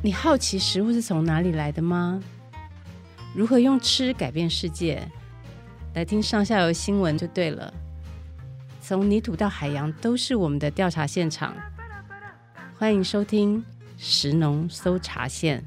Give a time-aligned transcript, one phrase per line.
[0.00, 2.22] 你好奇食物是从哪里来的吗？
[3.34, 5.02] 如何用吃改变世界？
[5.92, 7.74] 来听上下游新闻就对了。
[8.80, 11.52] 从泥土到海洋，都是我们的调查现场。
[12.78, 13.62] 欢迎收听
[13.96, 15.64] 食农搜查线。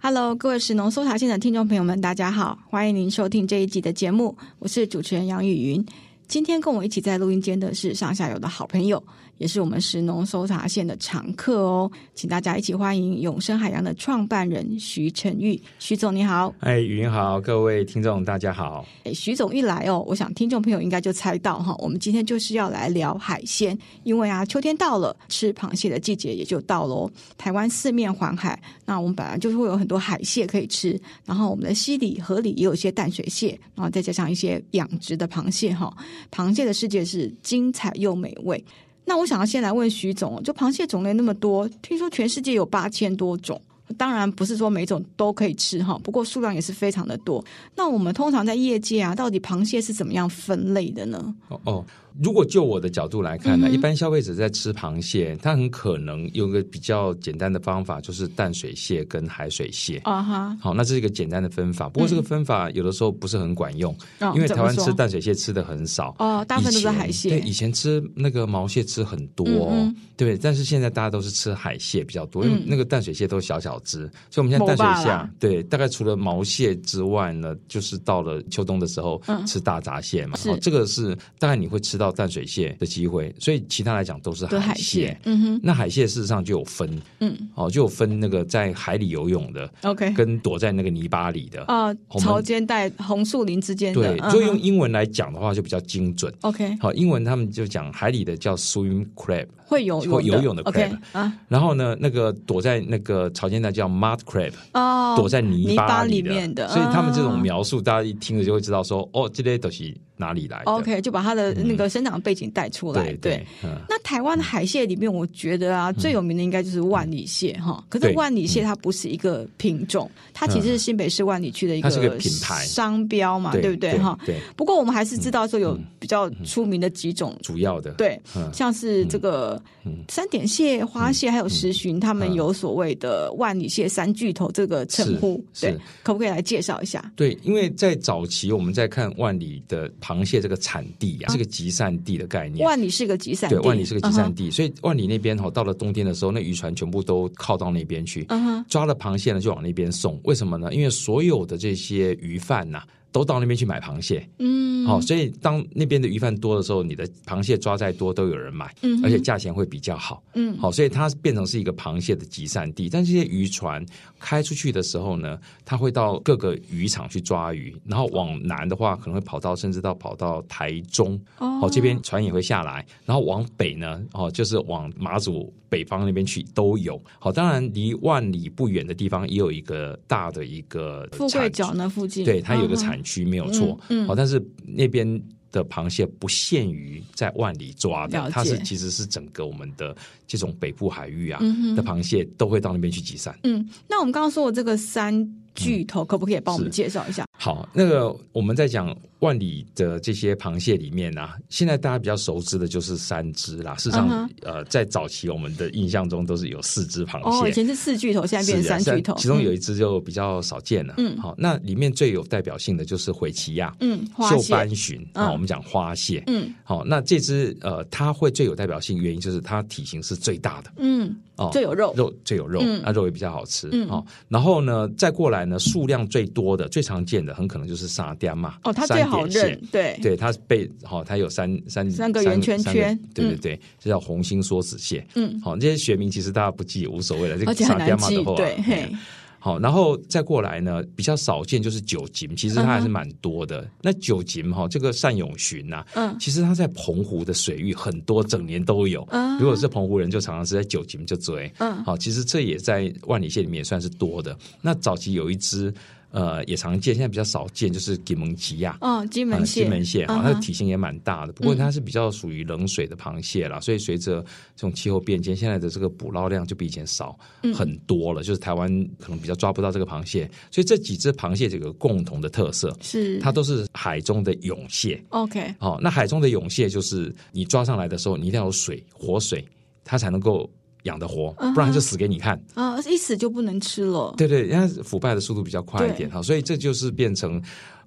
[0.00, 5.84] Hello，各位食农搜查线的听众朋友们，大家好，欢迎您收听这一集的节目，我是主持人杨雨云。
[6.28, 9.02] 今天跟我一起在录音间的是上下游的好朋友。
[9.38, 16.54] 也是我们食农搜查线的常客哦，请大家一起欢迎永生海洋的创办人徐成玉，徐总你好。
[16.60, 18.86] 哎，雨云好，各位听众大家好。
[19.04, 27.10] 哎，徐总一来哦，我想听众朋友应该就猜到哈，我们今天就是要来聊海鲜，因为啊，秋天到了，吃螃蟹的季节也就到了哦。
[27.36, 35.92] 台湾四面环海，那我们本来就是会有很多海蟹可以吃，然后我们的溪里、河里也有一些淡水蟹，然后再加上一些养殖的螃蟹哈，
[36.30, 38.64] 螃蟹的世界是精彩又美味。
[39.04, 43.60] 那我想要先来问徐总，就螃蟹种类那么多，听说全世界有八千多种，
[43.98, 47.44] 当然不是说每种都可以吃哈，不过数量也是非常的多。
[47.76, 51.34] 那我们通常在业界啊，到底螃蟹是怎么样分类的呢？
[51.48, 51.84] 哦哦。
[52.22, 59.98] 如果就我的角度来看呢，嗯、一般消费者在吃螃蟹，他很可能用个比较简单的方法，就是淡水蟹跟海水蟹。
[60.04, 61.88] 啊哈，好，那这是一个简单的分法。
[61.88, 66.14] 不过这个分法有的时候不是很管用，嗯、因为台湾吃淡水蟹吃的很少。
[66.20, 67.30] 哦，大部分都是海蟹。
[67.30, 70.38] 对，以前吃那个毛蟹吃很多，哦，嗯、对。
[70.38, 80.38] 但是现在大家都是吃海蟹比较多，因为那个淡水蟹都小小只，所以我们现在淡水蟹，对，大概除了毛蟹之外呢，就是到了秋冬的时候吃大闸蟹嘛。
[80.46, 82.03] 哦，这个是大概你会吃到。
[82.04, 85.18] 到淡水蟹的机会，所以其他来讲都是海蟹。
[85.24, 94.16] 嗯哼，那海蟹事实上就有分，嗯，哦，就有分那个在海里游泳的，OK，跟躲在那个泥巴里的啊，潮间带红树林之间的。
[94.16, 96.32] 对，所以用英文来讲的话就比较精准。
[96.42, 101.32] OK，好，英文他们就讲海里的叫 swim crab，会游会游泳的 crab 啊。
[101.48, 106.68] 然后呢，那个躲在那个潮间带叫 mud crab，哦，躲在泥巴里面的。
[106.68, 109.98] 所以他们这种描述，大家一听了就会知道说，哦，这类东西。
[110.16, 113.12] 哪里来？OK，就把它的那个生长背景带出来。
[113.14, 113.44] 对，
[113.88, 117.84] 那台湾的海蟹里面，我觉得啊，最有名的应该就是万里蟹哈。
[117.88, 124.16] 可是万里蟹它不是一个品种，它其实是新北市万里区的一个品牌商标嘛，对不对哈？
[124.24, 124.38] 对。
[124.56, 128.20] 不过我们还是知道说有比较出名的几种主要的，对，
[128.52, 129.60] 像是这个
[130.08, 135.44] 三点蟹、花蟹还有石鲟，他们有所谓的万里蟹三巨头这个称呼。
[135.60, 137.12] 对，可不可以来介绍一下？
[137.16, 139.90] 对，因为在早期我们在看万里的。
[140.04, 142.62] 螃蟹这个产地呀，是个集散地的概念。
[142.66, 148.26] 万里是个集散地，对，万里是个集散地，所以万里那边哈，到了冬天的时候，那渔船全部都靠到那边去，
[148.68, 150.20] 抓了螃蟹呢，就往那边送。
[150.24, 150.74] 为什么呢？
[150.74, 152.82] 因为所有的这些鱼贩呐。
[153.14, 162.88] 都到那边去买螃蟹，嗯，好，所以当那边的鱼贩多的时候，你的螃蟹抓再多都有人买，嗯，而且价钱会比较好，嗯，好，所以它变成是一个螃蟹的集散地。
[162.88, 163.86] 但这些渔船
[164.18, 177.00] 开出去的时候呢，它会到各个渔场去抓鱼，然后往南的话可能会跑到甚至到跑到台中，哦，好，这边船也会下来，然后往北呢，哦，就是往马祖北方那边去都有。
[177.20, 183.00] 好，当然离万里不远的地方也有一个大的一个富贵角那附近，对，它有个产。
[183.04, 183.78] 区没有错，
[184.08, 185.22] 好、但是那边
[185.52, 189.94] 的螃蟹不限于在万里抓的，它是其实是整个我们的
[190.26, 191.38] 这种北部海域啊、
[191.76, 193.38] 的螃蟹都会到那边去集散。
[193.44, 197.24] 嗯，那我们刚刚说的这个三巨头，可不可以帮我们介绍一下？
[197.38, 198.96] 好，那个我们在讲。
[199.24, 203.74] 万里的这些螃蟹里面啊，现在大家比较熟知的就是三只啦。
[203.76, 204.30] 事实上，uh huh.
[204.42, 207.42] 呃，在早期我们的印象中都是有四只螃蟹。
[207.42, 209.14] 哦，以前是四巨头，现在变成三巨头。
[209.16, 210.94] 其中有一只就比较少见了。
[210.98, 216.22] 嗯，好，那里面最有代表性的就是回奇亚，嗯，绣斑鲟啊，我们讲花蟹。
[216.26, 220.70] 嗯，好，那这只呃，它会最有代表性，原因就是它体型是最大的。
[220.76, 223.68] 嗯，哦，最有肉，肉最有肉，那肉也比较好吃。
[223.72, 228.56] 嗯，好，然后呢，再过来呢，数量最多的、最常见的，很可能就是沙嗲嘛。
[228.64, 229.98] 哦，它最好认，对。
[230.02, 235.06] 对，它被好，它有三三三个圆圈圈，对对对，这叫红心梭子蟹。
[235.14, 238.92] 嗯，好，这些学名其实大家不记也无所谓了，这个沙嗲嘛的话，对，
[239.38, 243.68] 好，然后再过来呢，比较少见就是九锦，其实它还是蛮多的。
[243.82, 249.06] 那九锦哈，这个善永鲟呐，嗯，其实它在澎湖的水域很多，整年都有。
[249.10, 251.52] 嗯如果是澎湖人，就常常是在九锦就追。
[251.58, 254.34] 嗯，好，其实这也在万里蟹里面也算是多的。
[254.62, 255.72] 那早期有一只。
[256.14, 258.78] 呃，也常见，现在比较少见，就是金门吉呀。
[258.80, 261.32] 哦，金门蟹，金门蟹啊，它的体型也蛮大的。
[261.32, 264.22] 不过它是比较属于冷水的螃蟹啦，所以随着
[264.54, 267.18] 这种气候变迁，现在的这个捕捞量就比以前少
[267.52, 268.22] 很多了。
[268.22, 275.02] 就是台湾可能比较抓不到这个螃蟹，所以这几只螃蟹这个共同的特色是，它都是海中的涌蟹。
[275.08, 279.44] OK，好，那海中的涌蟹就是你抓上来的时候，你一定要有水，活水。
[279.86, 280.50] 它才能够
[280.84, 282.80] 养得活，不然就死给你看啊！
[282.88, 284.14] 一死就不能吃了。
[284.16, 287.42] 对对，因为腐败的速度比较快一点哈，所以这就是变成。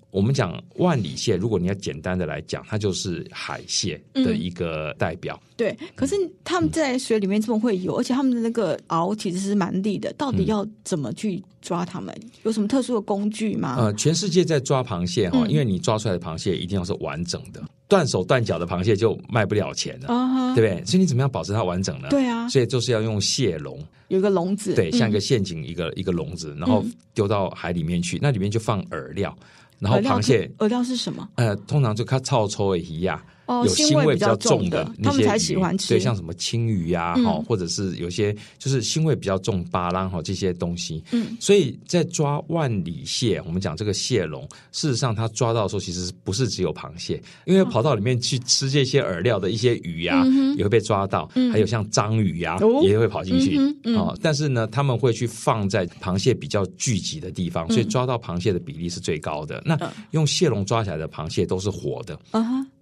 [0.09, 5.39] 我们讲万里蟹，如果你要简单的来讲，它就是海蟹的一个代表。
[5.43, 10.11] 嗯、对，可是他们在水里面这么会游，而且他们的那个螯其实是蛮利的。
[10.13, 12.15] 到底要怎么去抓它们？
[12.43, 13.75] 有什么特殊的工具吗？
[13.77, 20.85] 呃，全世界在抓螃蟹哈，因为你抓出来的螃蟹一定要是完整的，断手断脚的螃蟹就卖不了钱了，嗯、对不对？
[20.85, 22.07] 所以你怎么样保持它完整呢？
[22.09, 23.77] 对啊，所以就是要用蟹笼，
[24.07, 26.83] 有一个笼子，对，像一个陷阱，一个、嗯、一个笼子，然后
[27.13, 29.37] 丢到海里面去，那里面就放饵料。
[29.79, 31.27] 然后螃蟹饵料是什么？
[31.35, 33.23] 呃，通常就靠臭臭的鱼呀。
[33.47, 35.89] 有腥味比较重的那些鱼，他们才喜欢吃。
[35.89, 41.03] 对，像什么青鱼呀，哈，或者是有些就是腥味比较重，巴拉哈这些东西。
[41.11, 50.25] 嗯，所以在抓万里蟹，我们讲这个蟹笼，事实上它抓到的时候，其实不是只有螃蟹，因为跑到里面去吃这些饵料的一些鱼呀，
[50.57, 53.57] 也会被抓到，还有像章鱼呀，也会跑进去。
[53.95, 59.63] 啊，但是呢，他们会去放在螃蟹比较聚集的地方，所以抓到螃蟹的比例是最高的。
[59.65, 59.79] 那
[60.11, 62.19] 用蟹笼抓起来的螃蟹都是活的。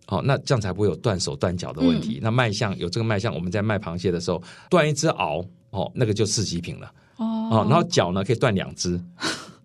[0.06, 2.18] 好、哦，那这样才不会有断手断脚的问题。
[2.18, 6.92] 嗯、那卖相有这个卖相，我们在卖螃蟹的时候，断一只螯，哦，那个就四级品了。
[7.18, 9.02] 哦，哦，然后脚呢可以断两只。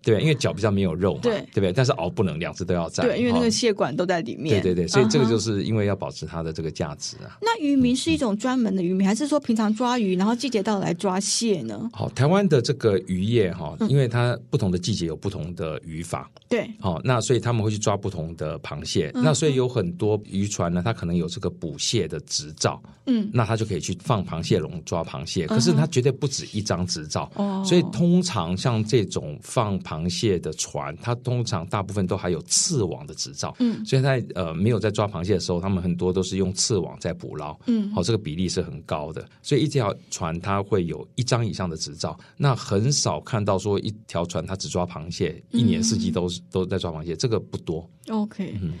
[0.03, 1.73] 对，因为脚比较没有肉嘛，对，对不对？
[1.73, 4.61] 但是熬不能两只都要在，对，因为那个血管都在里面。
[4.61, 7.37] 对对对，所以这个就是因为要保持它的这个价值啊。
[7.41, 11.89] 那渔民是一种专门的渔民，还是说平常抓鱼，然后季节到来抓蟹呢？
[11.93, 19.11] 好，台湾的这个渔业哈，因为它不同的季节有不同的渔法，对，好，那所以他们会去抓不同的螃蟹。
[19.13, 25.45] 那所以有很多渔船呢，它可能有这个捕蟹的执照，嗯，那他就可以去放螃蟹笼抓螃蟹。
[25.45, 47.85] 可是它绝对不止一张执照，哦，所以通常像这种放螃蟹的船，它通常大部分都还有刺网的执照，嗯，所以在呃没有在抓螃蟹的时候，他们很多都是用刺网在捕捞，嗯，好，这个比例是很高的，所以一条船它会有一张以上的执照，那很少看到说一条船它只抓螃蟹，一年四季都是都在抓螃蟹，这个不多。
[48.07, 48.73] OK，嗯。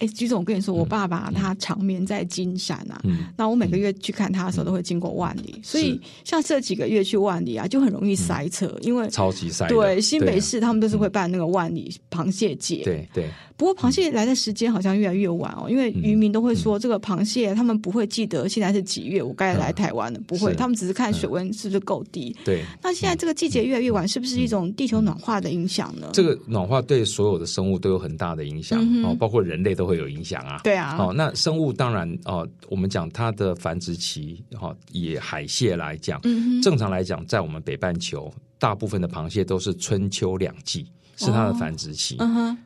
[0.00, 9.68] 哎，橘总，我跟你说，我爸爸他长眠在金山啊，嗯、那我每个月去看他的时候，都会经过万里，嗯、所以像这几个月去万里啊，就很容易塞车，嗯、因为超级塞。
[9.68, 12.82] 对，新北市他们都是会办那个万里螃蟹节。
[12.82, 13.24] 对对。
[13.24, 13.30] 对
[13.60, 22.34] 不过螃蟹来的时间好像越来越晚哦，因为渔民都会说这个螃蟹他们不会记得现在是几月，我该来台湾了，不会，他们只是看水温是不是够低。
[22.42, 22.64] 对。
[22.82, 26.08] 那现在这个季节越来越晚，是不是一种地球暖化的影响呢？
[26.14, 30.60] 这个暖化对所有的生物都有很大的影响哦，包括人类都会有影响啊。
[30.62, 30.96] 对啊。
[30.98, 36.20] 哦，那生物当然哦，我们讲它的繁殖期哈，以海蟹来讲，
[36.62, 40.86] 正常来讲，在我们北半球，大部分的螃蟹都是春秋两季。
[41.20, 42.16] 是它的繁殖期，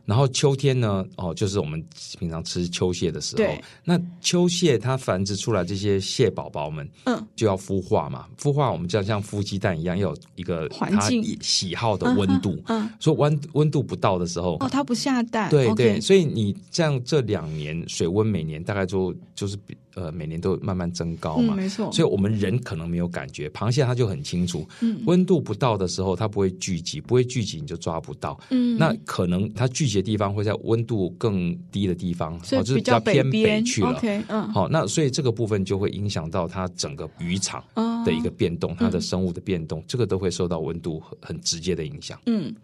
[0.05, 1.85] 然后秋天呢，哦，就是我们
[2.21, 3.43] 平常吃秋蟹的时候。
[3.83, 8.27] 那秋蟹它繁殖出来这些蟹宝宝们，嗯，就要孵化嘛。
[8.41, 11.11] 孵化我们就要像孵鸡蛋一样，要有一个它
[11.41, 12.57] 喜好的温度。
[12.67, 15.51] 嗯，所以温温度不到的时候，哦，它不下蛋。
[15.51, 19.77] 对对所以你这样这两年水温每年大概就就是比。
[19.95, 21.91] 呃，每年都慢慢增高嘛，嗯、没错。
[21.93, 28.77] 所以我们人可能没有感觉，螃蟹它就很清楚，嗯，温度不到的时候，它不会聚集，不会聚集你就抓不到，嗯。
[28.77, 34.53] 那可能它聚集的地方会在温度更低的地方，哦，就是比较偏北去了，嗯。
[34.53, 37.63] 好，那所以这个部分就会影响到它整个渔场
[38.05, 42.19] 的一个变动，哦、它的生物的变动，嗯、这个都会受到温度很很直接的影响。
[42.27, 42.55] 嗯，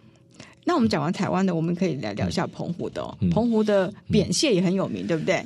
[0.64, 5.44] 那我们讲完台湾的，我们可以来聊一下澎湖的，哦，嗯、澎湖的扁蟹也很有名，嗯、对不对？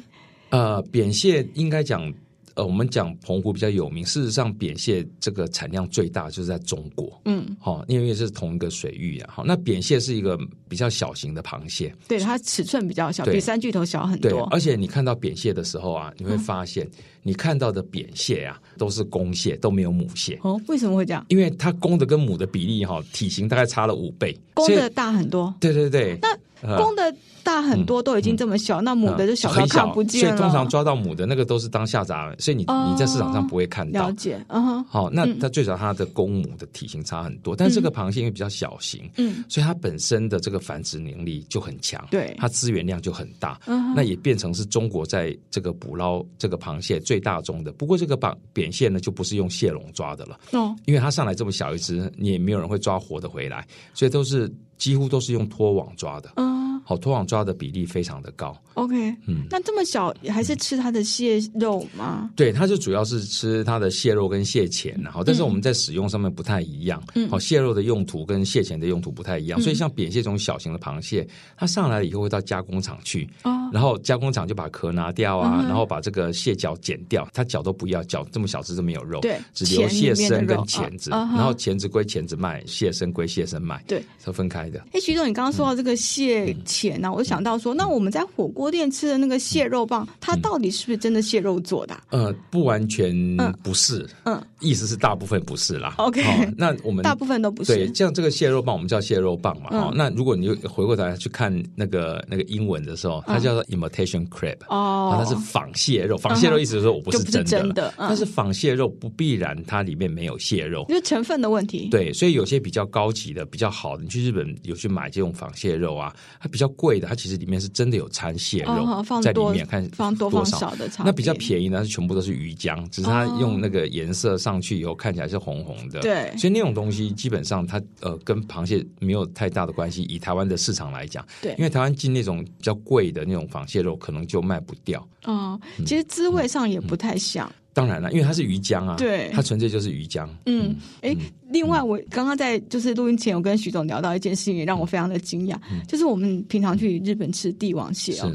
[0.55, 2.15] 呃，扁蟹应该讲，
[2.55, 4.07] 呃，我们讲澎湖比较有名。
[4.07, 9.31] 事实上，扁蟹这个产量最大就是在中国，嗯，好、哦，因为是同一个水域啊。
[9.35, 14.31] 好，那扁蟹是一个比较小型的螃蟹，对，它尺寸比较小，比三巨头小很多。
[14.31, 16.89] 对，而且你看到扁蟹的时候啊，你会发现，
[17.25, 20.39] 你看到的扁蟹啊，都是公蟹，都没有母蟹。
[20.45, 21.27] 哦，为什么会这样？
[21.31, 25.53] 因为它公的跟母的比例哈、哦，体型大概差了五倍，公的大很多。
[25.59, 26.17] 对对对，
[26.63, 27.13] 那公的。
[27.45, 30.37] 大很多都已经这么小，那母的就小到看不见了。
[30.37, 34.09] 所以通常抓到母的那个都是当下杂，所以你你在市场上不会看到。
[34.09, 34.85] 了解，嗯哼。
[34.85, 47.71] 好，那它最少它的公母的体型差很多，但是这个螃蟹因为比较小型，嗯，所以它本身的这个繁殖能力就很强，对，它资源量就很大，嗯，那也变成是中国在这个捕捞这个螃蟹最大宗的。
[47.73, 56.64] 不过这个绑扁蟹呢，就不是用蟹笼抓的了，哦，因为它上来这么小一只，你也没有人会抓活的回来，所以都是几乎都是用拖网抓的，嗯。
[56.85, 58.57] 好，拖网抓的比例非常的高。
[58.75, 58.95] OK，
[59.27, 62.31] 嗯，那这么小还是吃它的蟹肉吗？
[62.37, 67.03] 对，它就主要是吃它的蟹肉跟蟹钳，然后但是我们在使用上面不太一样。
[67.15, 71.27] 嗯，好，蟹肉的用途跟蟹钳的用途不太一样，所以像扁蟹这种小型的螃蟹，
[71.57, 73.29] 它上来了以后会到加工厂去，
[73.73, 84.81] 然后加工厂就把壳拿掉啊，然后把这个蟹脚剪掉，它脚都不要，脚这么小只都没有肉，对，只留蟹身跟钳子，然后钳子归钳子卖，蟹身归蟹身卖，对，是分开的。
[84.93, 91.95] 哎，徐总，你刚刚说到这个蟹钳呢，我就想到说，那我们在火锅店吃的那个蟹肉棒，它到底是不是真的蟹肉做的？
[92.11, 93.15] 呃，不完全
[93.63, 95.95] 不是，嗯，意思是大部分不是啦。
[95.99, 96.23] OK，
[96.57, 97.75] 那我们大部分都不是。
[97.75, 99.69] 对，像这个蟹肉棒，我们叫蟹肉棒嘛。
[99.71, 104.57] 哦，那如果你回过头来去看那个那个英文的时候，它叫做 imitation crab。
[104.69, 106.17] 哦，它是仿蟹肉。
[106.17, 111.89] 仿蟹肉意思是说我不是真的，但是仿蟹肉不必然它里面没有蟹肉，就是成分的问题。
[111.91, 120.89] 对，所以有些比较高级的、比较好的，你去日本有去买这种仿蟹肉啊，它比较贵的，它其实里面是真的有掺蟹肉在里面，看放多放少的。
[121.05, 126.01] 那比较便宜呢，是全部都是鱼浆，只是它用那个颜色上去以后看起来是红红的。
[126.01, 130.03] 对，所以那种东西基本上它呃跟螃蟹没有太大的关系。
[130.05, 135.07] 以台湾的市场来讲，对，因为台湾进那种比较贵的那种仿蟹肉，可能就卖不掉。
[135.25, 137.51] 哦，其实滋味上也不太像。
[137.73, 140.29] 当然了，因为它是鱼浆啊，对，它纯粹就是鱼浆。
[140.47, 141.17] 嗯，哎。
[141.55, 145.57] 另外，我刚刚在就是录音前，我跟徐总聊到一件事情，也让我非常的惊讶，
[145.87, 148.33] 就是我们平常去日本吃帝王蟹哦，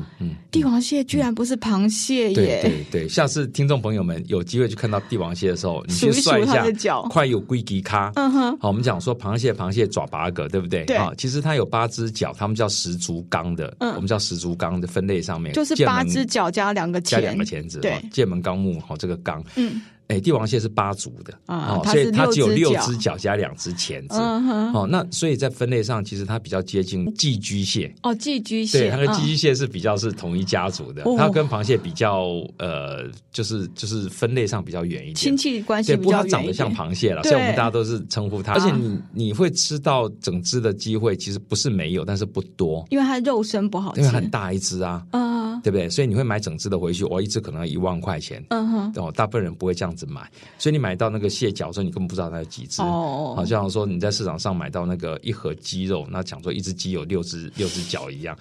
[0.49, 2.61] 帝王蟹居然不是螃蟹耶！
[2.63, 8.09] 对对，下次听众朋友们有机会去看到帝王蟹的时候，你去算一下，快有龟吉咖。
[8.15, 10.85] 嗯哼，好，我们讲说螃蟹，螃蟹爪八个，对不对？
[10.85, 19.81] 对，其实它有八只脚，他们叫十足纲的，我们叫十足纲的分类上面就是八只脚加两个加两个钳子，对，剑门纲目好这个纲，嗯。
[20.09, 24.17] 哎，帝王蟹是八足的啊，所以它只有六只脚加两只钳子。
[24.17, 27.93] 哦，那所以在分类上，其实它比较接近寄居蟹。
[28.01, 31.03] 哦，寄居蟹，对，它跟寄居蟹是比较是同一家族的。
[31.15, 36.03] 它跟螃蟹比较，呃，就是就是分类上比较远一点，亲戚关系比较远一点。
[36.03, 38.53] 不过它长得像螃蟹了，所以我们大家都是称呼它。
[38.53, 45.87] 而且你你会吃到整只的机会，其实不是没有，但是不多，因为它肉身不好吃，因为很大一只啊，嗯，对不对？
[45.87, 50.79] 所以你会买整只的回去，我一只可能要一万块钱，嗯哼，哦，大部分人不会这样子买，所以你。
[50.79, 52.81] 买到那个蟹脚的时候，你根本不知道它有几只。
[52.81, 58.33] 哦，好像说你在市场上买到那个一盒鸡肉，那讲说一只鸡有六只 六只脚一样。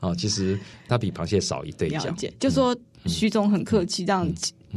[0.00, 2.12] 哦，其实它比螃蟹少一对脚。
[2.40, 4.28] 就说徐总很客气，这样。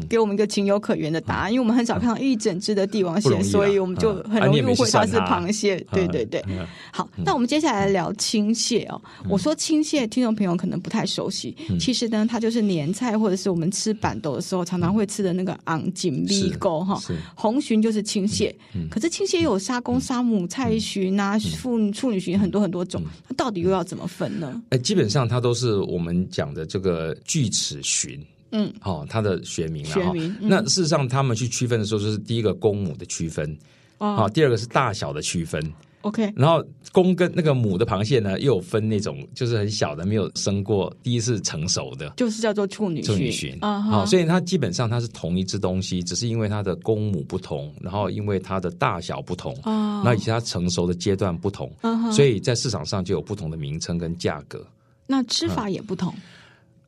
[0.08, 5.08] 给我们一个情有可原的答案，因为我们很少看到一整只的帝王蟹，所以我们就很容易误会它。
[5.08, 5.84] 是螃蟹。
[5.90, 6.44] 对对对，
[6.92, 9.02] 好，那我们接下来聊青蟹哦。
[9.30, 17.00] 我说青蟹，听众朋友可能不太熟悉，其实呢，它就是年菜或者是我们吃板豆的时候常常会吃的那个昂锦米沟哈。
[17.36, 18.54] 红鲟就是青蟹，
[18.92, 24.62] 可是青蟹有沙公、沙母、菜鲟啊、妇处女鲟很多很多种，它到底又要怎么分呢？
[24.70, 28.20] 哎，基本上它都是我们讲的这个锯齿鲟。
[28.52, 33.58] 嗯，好、哦，它的学名啊，学名嗯、那事实上，他们去区分的时候，就是第一个公母的区分，
[33.98, 35.62] 好、哦，第二个是大小的区分
[36.02, 36.64] ，OK，然后
[36.94, 54.66] 公跟那个母的螃蟹呢，又有分那种就是很小的，没有生过，第一次成熟的，就是叫做处女处女鲟啊，好、uh huh 哦，所以它基本上它是同一只东西，只是因为它的公母不同，然后因为它的大小不同啊，那、uh huh、以及它成熟的阶段不同，uh huh、所以在市场上就有不同的名称跟价格，
[55.06, 56.14] 那吃法也不同。
[56.16, 56.22] 嗯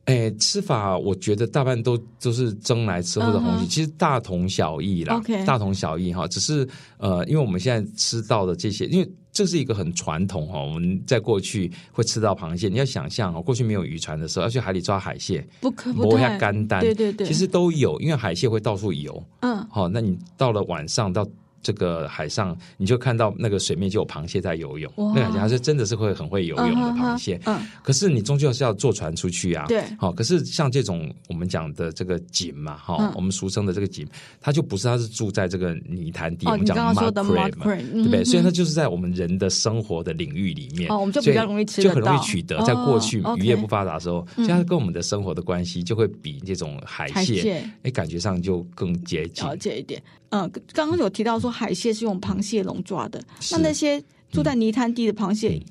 [0.06, 3.68] 哎，吃法我觉得大半都都是蒸来吃或者红鲫，uh huh.
[3.68, 6.28] 其实大同小异啦.大同小异哈。
[6.28, 10.60] 只是呃，因为我们现在吃到的这些，因为这是一个很传统哈。
[10.60, 21.28] 我们在过去会吃到螃蟹，你要想象哦，过去没有渔船的时候，要去海里抓海蟹，不可不下干单，对对对，其实都有，因为海蟹会到处游，嗯，好，那你到了晚上到。
[21.62, 27.40] 这个海上，你就看到那个水面就有螃蟹在游泳，哇那感觉还是真的是会很会游泳的螃蟹。
[27.46, 29.66] 嗯，可是你终究是要坐船出去啊。
[29.68, 32.80] 对，好，可是像这种我们讲的这个锦嘛，
[33.16, 34.08] 我们俗称的这个锦，
[34.40, 36.46] 它就不是，它是住在这个泥潭底。
[36.48, 38.24] 哦、我们讲的 mud crab 嘛，对不对？
[38.24, 42.60] 所以它就是在我们人的生活的领域里面，哦，我们就比较容易吃就很容易取得。
[42.64, 49.46] 在过去渔业不发达的时候，所以它跟我们的生活的关系就会比这种海蟹，哎，感觉上就更接近。
[49.46, 50.02] 了解一点。
[50.30, 53.20] 嗯，刚刚有提到说海蟹是用螃蟹笼抓的，
[53.52, 55.62] 那那些住在泥滩地的螃蟹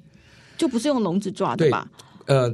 [0.56, 1.88] 就不是用笼子抓的吧？
[2.26, 2.52] 呃，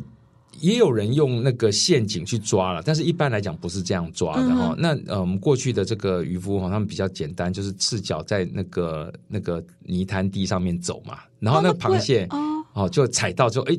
[0.61, 4.75] 也有人用那个陷阱去抓了，但是一般来讲不是这样抓的哈。
[4.77, 13.79] 嗯、那呃，我们过去的这个渔夫哈，他们比较简单，就是赤脚在那个那个泥滩地上面走嘛，然后那个螃蟹哦，哦就踩到之后哎，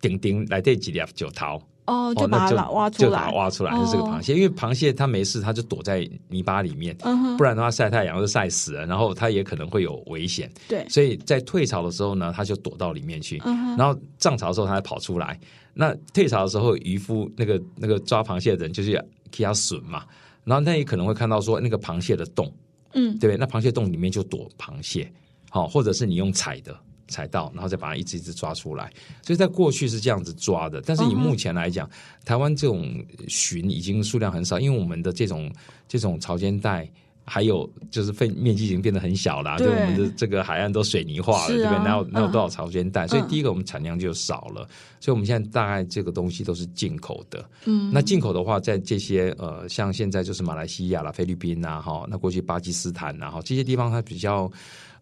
[0.00, 1.60] 顶顶来这几粒就逃。
[1.86, 4.34] 哦，就把它挖出来，就把它挖出来，就是这个螃蟹。
[4.34, 6.96] 因为螃蟹它没事，它就躲在泥巴里面，
[7.36, 10.50] 不然的话晒太阳就晒死了，然后它也可能会有危险。
[10.66, 13.36] 对，所以在退潮的时候呢，它就躲到里面去，
[13.76, 15.38] 然后涨潮的时候它才跑出来。
[15.74, 18.92] 那退潮的时候，渔夫那个那个抓螃蟹的人就是
[19.30, 20.04] 给它笋嘛，
[20.44, 22.50] 然后那也可能会看到说那个螃蟹的洞，
[22.92, 23.36] 嗯，对不对？
[23.36, 25.12] 那螃蟹洞里面就躲螃蟹，
[25.50, 26.74] 好，或者是你用踩的。
[27.08, 28.92] 采到，然后再把它一只一只抓出来。
[29.22, 31.88] 所以在过去是这样子抓的，但是以目前来讲，
[32.24, 35.52] 台湾这种鲟已经数量很少，因为我们的这种
[35.88, 36.88] 这种潮间带。
[37.26, 41.78] 还有就是面面积已经变得很小了，就我们的这个海岸都水泥化了，对不对？
[41.78, 43.06] 哪有哪有多少潮间带？
[43.06, 44.68] 所以第一个我们产量就少了，
[45.00, 47.42] 所以我们现在大概这个东西都是进口的。
[47.64, 54.52] 嗯，那进口的话，在这些呃，像现在就是马来西亚啦、菲律宾呐，哈，那过去巴基斯坦呐，哈，这些地方它比较。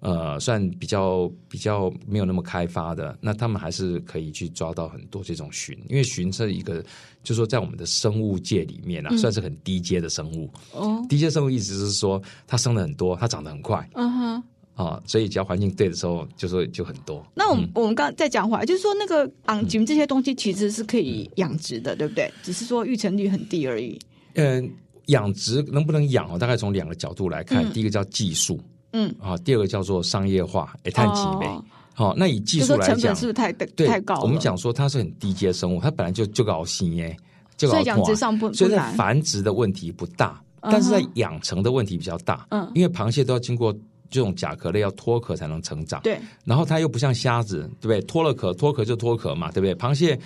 [0.03, 6.83] 呃，算比较比较没有那么开发的，那他们还是可以去抓到很多这种鲟，因为鲟是一个，
[7.23, 10.51] 就是说在我们的生物界里面啊，嗯、算是很低阶的生物。
[10.73, 13.89] 哦，低阶生物意思是说它生的很多，它长得很快。
[13.95, 14.43] 嗯哼，啊、
[14.75, 17.25] 哦，所以只要环境对的时候，就说就很多。
[17.33, 22.29] 那我们、嗯、我们刚刚在讲话，就是说那个昂菌这些东西其实是可以养殖的，嗯、对不对？
[22.43, 23.97] 只是说育成率很低而已。
[24.35, 24.69] 嗯，
[25.07, 26.37] 养殖能不能养哦？
[26.37, 28.59] 大概从两个角度来看，嗯、第一个叫技术。
[28.93, 31.47] 嗯，啊，第二个叫做商业化，哎，碳几倍，
[31.95, 34.21] 好，那以技术来讲，成本是不是太对太高？
[34.23, 37.17] 我们讲说它是很低阶生物，它本来就就搞新耶，
[37.57, 42.47] 就所以养殖上不，所以在繁殖的问题不大，但是在养成的问题比较大。
[42.51, 43.75] 嗯，因为螃蟹都要经过
[44.11, 48.01] 这种甲壳类要脱壳才能成长，对，然后它又不像虾子，对不对？
[48.03, 49.75] 脱了壳，脱壳就脱壳嘛，对不对？
[49.75, 50.19] 螃蟹，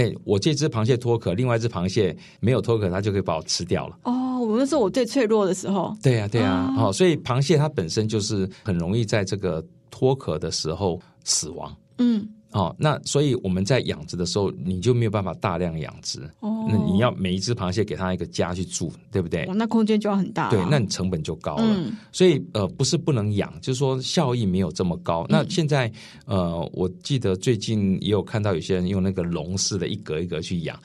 [0.00, 3.98] 哎，我这只螃蟹脱壳，另外一只螃蟹没有脱壳，它就可以把我吃掉了。
[4.04, 4.28] 哦。
[4.40, 5.94] 我那是我最脆弱的时候。
[6.02, 11.76] 对呀、啊，对呀、哦，所以螃蟹它本身就是很容易在这个脱壳的时候死亡。
[11.98, 12.26] 嗯。
[12.52, 16.20] 哦，那所以我们在养殖的时候，你就没有办法大量养殖。
[16.40, 19.44] 哦，那你要每一只螃蟹给它一个家去住，对不对？
[19.44, 20.50] 哦，那空间就要很大啊。
[20.50, 21.64] 对，那你成本就高了。
[21.64, 25.24] 嗯，所以呃，不是不能养，就是说效益没有这么高。
[25.28, 25.90] 那现在
[26.26, 30.78] 呃，我记得最近也有看到有些人用那个笼式的一格一格去养。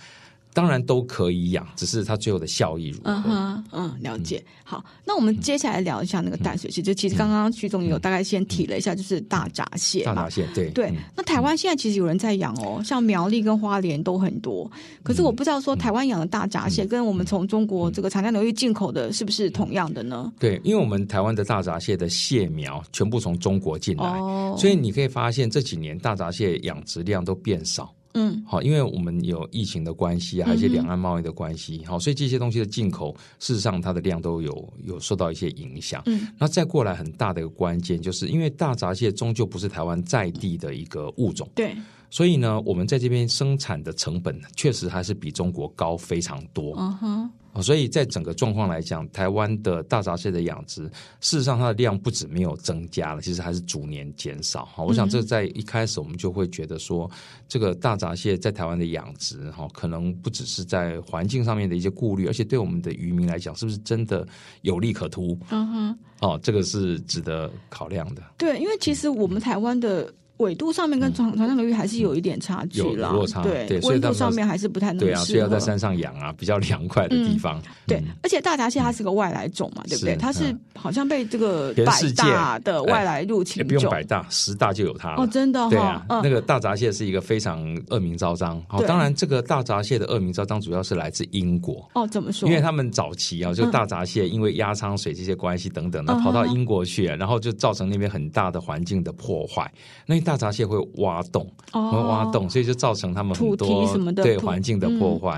[0.55, 3.12] 当然都可以养，只是它最后的效益如何？
[3.12, 4.38] 嗯哼，嗯，了解。
[4.38, 6.79] 嗯、好，那我们接下来聊一下那个淡水蟹。
[6.79, 10.05] 嗯、就其实刚刚徐总有大概先提了一下，就是大闸蟹。
[10.05, 10.88] 大闸蟹，对对。
[10.91, 14.71] 嗯、那台湾现在其实有人在养哦，像苗栗跟花莲都很多。
[15.03, 20.31] 可是我不知道说台湾养的大闸蟹跟我们从中国这个长江流域进口的是不是同样的呢？
[20.39, 27.94] 对，因为我们台湾的大闸蟹的蟹苗全部从中国进来，哦、所以你可以发现这几年大闸蟹养殖量都变少。
[28.15, 36.01] 嗯，好，因为我们有疫情的关系，还有一些两岸贸易的关系，好、嗯，所以这些东西的进口，事实上它的量都有有受到一些影响。
[36.07, 41.75] 嗯，那再过来很大的一个关键，就是因为大闸蟹终究不是台湾在地的一个物种，对，
[42.09, 46.73] 所以呢，我们在这边生产的成本确实还是比中国高非常多。
[46.77, 47.31] 嗯哼。
[47.61, 50.83] 所以在整个状况来讲，台湾的大闸蟹的养殖，
[51.22, 54.65] 事实上它的量不止没有增加了，其实还是逐年减少。
[54.65, 57.09] 哈，我想这在一开始我们就会觉得说，
[57.48, 64.27] 这个大闸蟹在台湾的养殖，哈，可能不只是在环境上面的一些顾虑，而且对我们的渔民来讲，是不是真的
[64.61, 65.37] 有利可图？
[65.50, 68.22] 嗯哼，哦，这个是值得考量的。
[68.37, 70.13] 对，因为其实我们台湾的。
[70.37, 77.61] 纬度上面跟长长江流域还是有一点差距啦，落差，对，温度上面还是不太能对啊，所以要在山上养啊，比较凉快的地方。
[77.87, 80.15] 对，而且大闸蟹它是个外来种嘛，对不对？
[80.17, 85.24] 它是好像被这个百大的外来入侵种，不用百大，十大就有它了。
[85.24, 88.61] 哦，真的，对啊，那个大闸蟹是一个非常恶名昭彰。
[88.67, 91.89] 好，当然这个大闸蟹的恶名昭彰主要是来自英国。
[91.93, 92.50] 哦，怎么说？
[92.50, 99.71] 因为他们早期啊，就大闸蟹因为压舱水这些关系等等，那跑到英国去，然后就造成那边很大的环境的破坏。
[100.05, 100.75] 那大闸蟹会。
[100.98, 105.38] 挖洞，会挖洞，所以就造成他们很多对环境的破坏。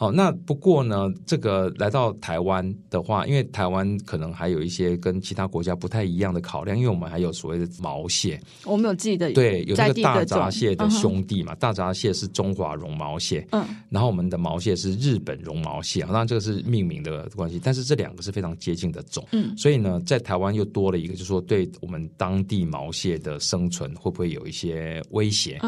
[0.00, 25.60] 好，那不过呢，这个来到台湾的话，因为台湾可能还有一些跟其他国家不太一样的考量，因为我们还有所谓的毛蟹，我们有自己的对，有那个大闸蟹的兄弟嘛，大闸蟹是中华绒毛蟹，嗯，然后我们的毛蟹是日本绒毛蟹，当然这个是命名的关系，但是这两个是非常接近的种，嗯，所以呢，在台湾又多了一个，就是说对我们当地毛蟹的生存会不会有一些威胁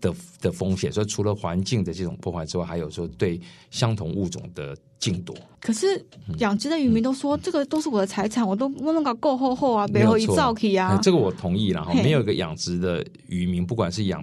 [0.00, 0.92] 的的风险？
[0.92, 3.40] 所以除了环境的这种破坏之外，还有说对。
[3.80, 6.04] 相同物种的竞夺，可是
[6.38, 11.00] 养殖的渔民都说，这个都是我的财产，我都我弄个够厚厚啊，背后一造起啊。
[11.02, 14.22] 这个我同意了哈，没有一个养殖的渔民，不管是养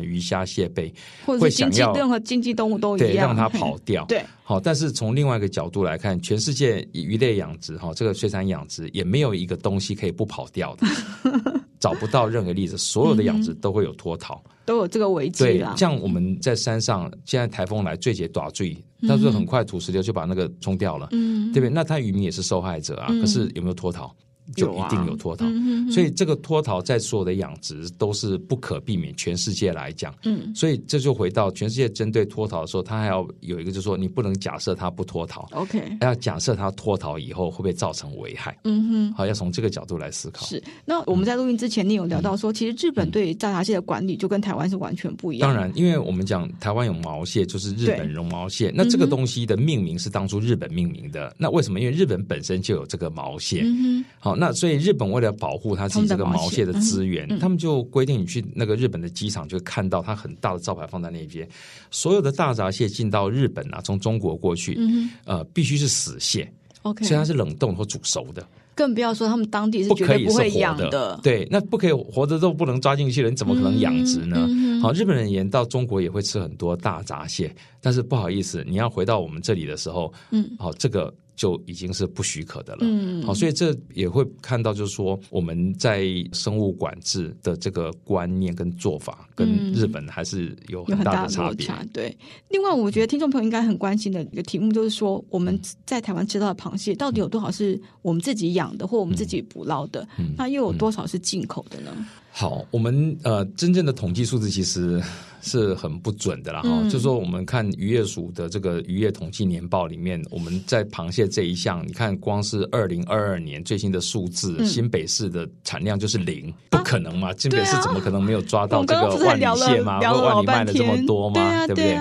[0.00, 0.92] 鱼虾蟹贝，
[1.24, 4.04] 或者是经济任何经济动物都一样，让它跑掉。
[4.06, 10.86] 对，好，但是从另外一个角度来看，全世界鱼类养殖哈，这个水产养殖也没有一个东西可以不跑掉的。
[11.78, 15.44] 找不到任何例子，所有的养殖都会有脱逃，都有这个危机。
[15.44, 18.76] 对，像我们在山上，现在台风来，最解大水，
[19.08, 21.70] 但是很快土石流就把那个冲掉了，嗯，对不对？
[21.70, 24.14] 那他渔民也是受害者啊，可是有没有脱逃？
[24.54, 25.46] 就一定有脱逃。
[25.90, 30.14] 所以这个脱逃在所有的养殖都是不可避免，全世界来讲。
[30.24, 38.56] 嗯，所以这就回到全世界针对脱逃的时候，他还要有一个，就是说你不能假设他不脱逃，OK，还要假设他脱逃以后会不会造成危害。
[38.64, 40.46] 嗯哼，好，要从这个角度来思考。
[40.46, 45.48] 是，那我们在录音之前，你有聊到说，其实日本对大闸蟹的管理就跟台湾是完全不一样。
[45.48, 51.34] 当然，因为我们讲台湾有毛蟹，就是日本绒毛蟹，那这个东西的命名是当初日本命名的。
[51.38, 51.80] 那为什么？
[51.80, 53.62] 因为日本本身就有这个毛蟹。
[53.64, 61.46] 嗯、好，那所以日本为了保护它自己这个毛蟹的资源，他们，就规定你去那个日本的机场，就看到它很大的招牌放在那边，
[61.90, 66.50] 所有的大闸蟹进到日本啊，从中国过去，嗯、呃，必须是死蟹
[66.82, 68.42] ，OK，所以它是冷冻或煮熟的。
[68.74, 74.46] 更不要说他们当地是绝对不会养的，的，对，那不可以活着都不能抓进去了，你怎么可能养殖呢？
[74.48, 81.12] 嗯嗯、好，日本人也到中国也会吃很多大闸蟹，但是不好意思，你要回到我们这里的时候，嗯，好，这个。
[81.40, 82.80] 就已经是不许可的了。
[82.82, 91.66] 嗯，好，所以这也会看到，就是说我们在生物管制的这个观念跟做法，跟日本还是有很大的差别。
[91.94, 92.14] 对，
[92.50, 100.06] 另外我觉得听众朋友应该很关心的一个题目，就是说我们在台湾吃到的螃蟹，到底有多少是我们自己养的，或我们自己捕捞的？
[100.18, 101.90] 嗯，那又有多少是进口的呢？
[102.32, 105.02] 好，我们呃，真正的统计数字其实
[105.42, 106.62] 是很不准的啦。
[106.62, 117.30] 哈、嗯，就是说我们看渔业署的这个渔业统计年报里面，我们在螃蟹这一项，你看光是二零二二年最新的数字，嗯、新北市的产量就是零，不可能嘛？
[117.30, 120.00] 啊、新北市怎么可能没有抓到这个万里蟹嘛？
[120.00, 121.66] 或万里卖了这么多嘛？
[121.66, 121.96] 对，不对？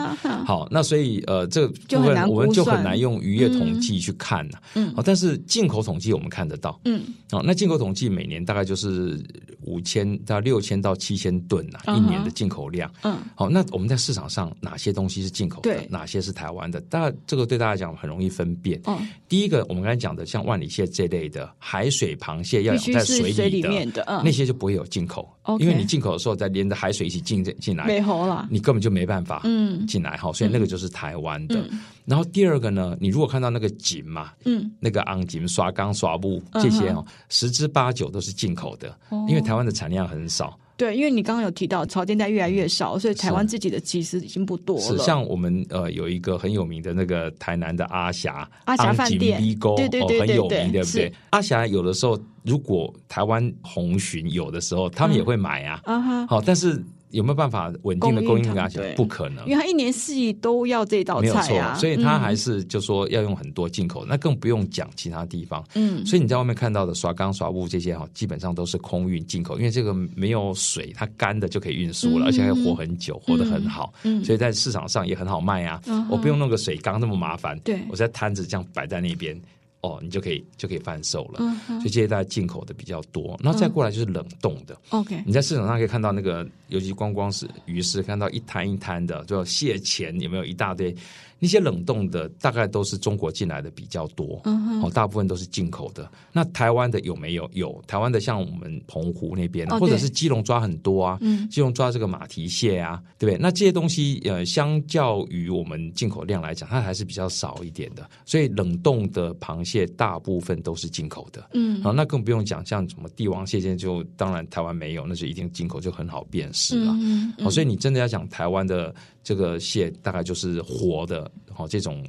[0.45, 4.59] 好，那所以呃，这个部分我们就很难用渔业统计去看呐。
[4.75, 6.79] 嗯，好，但是进口统计我们看得到。
[6.85, 9.19] 嗯，好，那进口统计每年大概就是
[9.63, 10.18] 五千。
[10.25, 12.91] 到六千到七千吨呐，一年的进口量。
[13.03, 16.79] 嗯，好，那我们在市场上哪些东西是进口的，哪些是台湾的？
[16.81, 18.79] 大家这个对大家讲很容易分辨。
[18.85, 25.27] 嗯，第一个我们刚才讲的像万里蟹这类的海水螃蟹，要养在水里的，那些就不会有进口。
[25.59, 30.31] 因为你进口的时候再连着海水一起进进来，没了，你根本就没办法嗯进来哈。
[30.31, 31.59] 所以那个就是台湾的。
[31.71, 31.79] 嗯、
[32.09, 40.57] 然后第二个呢，你如果看到那个锦嘛，嗯，那个昂锦刷缸刷布这些哦，十之八九都是进口的，哦、因为台湾的产量很少。
[40.75, 44.81] 对，因为你刚刚有提到潮间带越来越少，所以台湾自己的其实已经不多了。
[44.81, 49.39] 是像我们呃有一个很有名的那个台南的阿霞阿霞饭店，
[49.77, 51.13] 对对对，很有名，对不对？
[51.29, 56.83] 阿霞有的时候如果台湾红鲟有的时候，他们也会买啊，好，但是。
[57.11, 58.69] 有没有办法稳定的供应给他？
[58.95, 65.63] 不可能，因为他一年四季都要这道菜啊，所以他还是就说要用很多进口，嗯、那更不用讲其他地方。
[65.75, 73.93] 嗯，所以你在外面看到的刷缸、刷布这些哈，基本上都是空运进口，因为这个没有水，它干的就可以运输了，嗯、而且还活很久，活得很好。
[74.03, 75.81] 嗯，所以在市场上也很好卖啊。
[75.87, 79.39] 嗯、我不用弄个水缸那么麻烦，对，我在摊子这样摆在那边。
[79.81, 84.77] 哦，你就可以就可以贩售了，嗯、所以这些大家进口的比较多，然后再过来就是冷冻的。
[84.89, 90.93] OK，、嗯、你在市场上可以看到那个，尤其观光是鱼市，看到一摊一摊的，就蟹钳有没有一大堆？
[91.39, 96.09] 那些冷冻的大概都是中国进来的比较多，嗯，哦，大部分都是进口的。
[96.33, 97.49] 那台湾的有没有？
[97.53, 103.41] 有，台湾的像我们澎湖那边，哦、或者是基隆抓很多啊，嗯，基隆抓这个马蹄蟹啊，对不对？
[103.41, 108.07] 那这些东西呃，相较于我们进口量来讲，它还是比较少一点的。
[108.25, 116.93] 所以冷冻的螃蟹大部分都是进口的，嗯，好，那更不用讲像什么帝王蟹，现在就当然台湾没有，那就一定进口就很好辨识了。
[116.99, 118.93] 嗯，好，所以你真的要讲台湾的。
[119.29, 122.03] 这个蟹大概就是活的，好，这种